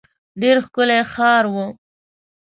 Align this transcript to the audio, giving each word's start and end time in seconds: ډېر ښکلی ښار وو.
ډېر 0.41 0.57
ښکلی 0.65 0.99
ښار 1.13 1.45
وو. 1.53 1.65